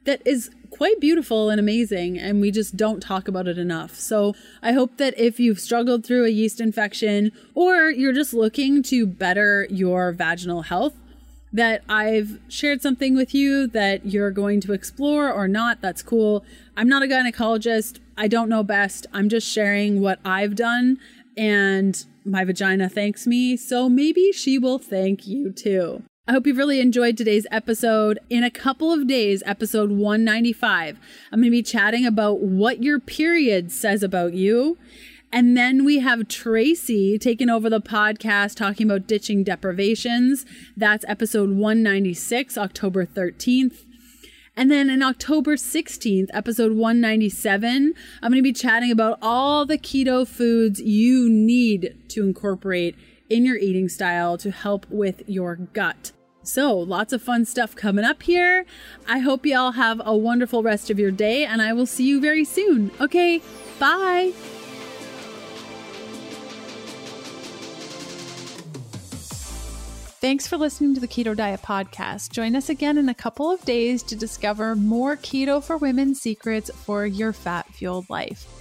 that 0.05 0.21
is 0.25 0.50
quite 0.71 1.00
beautiful 1.00 1.50
and 1.50 1.59
amazing, 1.59 2.17
and 2.17 2.41
we 2.41 2.50
just 2.50 2.75
don't 2.77 3.01
talk 3.01 3.27
about 3.27 3.47
it 3.47 3.57
enough. 3.57 3.95
So 3.95 4.33
I 4.61 4.71
hope 4.71 4.97
that 4.97 5.17
if 5.19 5.39
you've 5.39 5.59
struggled 5.59 6.05
through 6.05 6.25
a 6.25 6.29
yeast 6.29 6.59
infection 6.59 7.31
or 7.53 7.89
you're 7.89 8.13
just 8.13 8.33
looking 8.33 8.81
to 8.83 9.05
better 9.05 9.67
your 9.69 10.11
vaginal 10.11 10.63
health, 10.63 10.93
that 11.53 11.83
I've 11.89 12.39
shared 12.47 12.81
something 12.81 13.13
with 13.13 13.35
you 13.35 13.67
that 13.67 14.05
you're 14.05 14.31
going 14.31 14.61
to 14.61 14.73
explore 14.73 15.29
or 15.29 15.50
not. 15.50 15.81
That's 15.81 16.01
cool. 16.01 16.45
I'm 16.77 16.88
not 16.88 17.03
a 17.03 17.07
gynecologist. 17.07 18.00
I 18.17 18.29
don't 18.29 18.47
know 18.47 18.63
best. 18.63 19.05
I'm 19.13 19.27
just 19.27 19.47
sharing 19.47 20.00
what 20.01 20.19
I've 20.23 20.55
done, 20.55 20.97
and 21.35 22.03
my 22.25 22.43
vagina 22.43 22.89
thanks 22.89 23.25
me. 23.27 23.57
So 23.57 23.89
maybe 23.89 24.31
she 24.31 24.57
will 24.57 24.79
thank 24.79 25.27
you 25.27 25.51
too. 25.51 26.03
I 26.27 26.33
hope 26.33 26.45
you've 26.45 26.57
really 26.57 26.79
enjoyed 26.79 27.17
today's 27.17 27.47
episode. 27.51 28.19
In 28.29 28.43
a 28.43 28.51
couple 28.51 28.93
of 28.93 29.07
days, 29.07 29.41
episode 29.45 29.91
195, 29.91 30.99
I'm 31.31 31.39
going 31.39 31.45
to 31.45 31.51
be 31.51 31.63
chatting 31.63 32.05
about 32.05 32.41
what 32.41 32.83
your 32.83 32.99
period 32.99 33.71
says 33.71 34.03
about 34.03 34.33
you. 34.33 34.77
And 35.33 35.57
then 35.57 35.83
we 35.83 35.99
have 35.99 36.27
Tracy 36.27 37.17
taking 37.17 37.49
over 37.49 37.69
the 37.69 37.81
podcast 37.81 38.55
talking 38.55 38.85
about 38.85 39.07
ditching 39.07 39.43
deprivations. 39.43 40.45
That's 40.77 41.05
episode 41.07 41.51
196, 41.51 42.57
October 42.57 43.05
13th. 43.05 43.85
And 44.55 44.70
then 44.70 44.89
in 44.89 45.01
October 45.01 45.55
16th, 45.55 46.27
episode 46.34 46.74
197, 46.74 47.93
I'm 48.22 48.31
going 48.31 48.39
to 48.39 48.43
be 48.43 48.53
chatting 48.53 48.91
about 48.91 49.17
all 49.22 49.65
the 49.65 49.77
keto 49.77 50.27
foods 50.27 50.81
you 50.81 51.29
need 51.29 51.98
to 52.10 52.24
incorporate 52.24 52.96
in 53.29 53.46
your 53.46 53.58
eating 53.58 53.88
style 53.88 54.38
to 54.38 54.51
help 54.51 54.86
with 54.89 55.24
your 55.27 55.55
gut. 55.55 56.12
So, 56.43 56.75
lots 56.75 57.13
of 57.13 57.22
fun 57.22 57.46
stuff 57.46 57.75
coming 57.75 58.03
up 58.03 58.24
here. 58.24 58.65
I 59.08 59.20
hope 59.20 59.46
you 59.46 59.58
all 59.58 59.74
have 59.74 60.01
a 60.03 60.17
wonderful 60.17 60.63
rest 60.63 60.89
of 60.89 61.00
your 61.00 61.12
day, 61.12 61.46
and 61.46 61.62
I 61.62 61.72
will 61.74 61.86
see 61.86 62.08
you 62.08 62.20
very 62.20 62.46
soon. 62.46 62.91
Okay, 63.00 63.41
bye. 63.79 64.34
Thanks 70.21 70.45
for 70.45 70.55
listening 70.55 70.93
to 70.93 71.01
the 71.01 71.07
Keto 71.07 71.35
Diet 71.35 71.63
Podcast. 71.63 72.29
Join 72.29 72.55
us 72.55 72.69
again 72.69 72.99
in 72.99 73.09
a 73.09 73.13
couple 73.13 73.49
of 73.49 73.65
days 73.65 74.03
to 74.03 74.15
discover 74.15 74.75
more 74.75 75.17
keto 75.17 75.63
for 75.63 75.77
women 75.77 76.13
secrets 76.13 76.69
for 76.69 77.07
your 77.07 77.33
fat 77.33 77.65
fueled 77.73 78.07
life. 78.07 78.61